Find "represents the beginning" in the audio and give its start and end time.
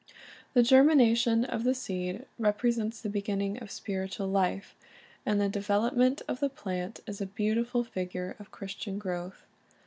2.39-3.59